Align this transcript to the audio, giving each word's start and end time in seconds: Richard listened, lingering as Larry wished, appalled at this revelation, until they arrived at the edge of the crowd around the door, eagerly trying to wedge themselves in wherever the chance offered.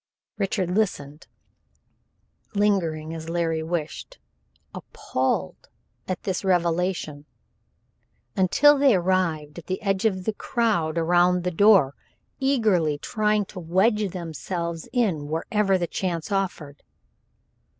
Richard 0.39 0.71
listened, 0.71 1.27
lingering 2.55 3.13
as 3.13 3.29
Larry 3.29 3.61
wished, 3.61 4.17
appalled 4.73 5.69
at 6.07 6.23
this 6.23 6.43
revelation, 6.43 7.25
until 8.35 8.79
they 8.79 8.95
arrived 8.95 9.59
at 9.59 9.67
the 9.67 9.79
edge 9.83 10.05
of 10.05 10.23
the 10.25 10.33
crowd 10.33 10.97
around 10.97 11.43
the 11.43 11.51
door, 11.51 11.93
eagerly 12.39 12.97
trying 12.97 13.45
to 13.45 13.59
wedge 13.59 14.09
themselves 14.09 14.89
in 14.91 15.27
wherever 15.27 15.77
the 15.77 15.85
chance 15.85 16.31
offered. 16.31 16.81